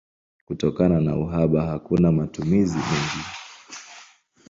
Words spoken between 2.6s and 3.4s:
mengi.